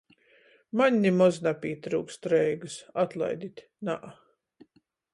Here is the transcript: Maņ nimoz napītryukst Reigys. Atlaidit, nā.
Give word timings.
Maņ 0.79 0.97
nimoz 1.03 1.37
napītryukst 1.49 2.31
Reigys. 2.35 2.81
Atlaidit, 3.07 3.65
nā. 3.91 4.01